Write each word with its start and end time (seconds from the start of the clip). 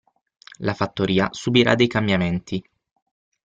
La 0.61 0.73
fattoria 0.73 1.27
subirà 1.31 1.75
dei 1.75 1.85
cambiamenti. 1.85 2.65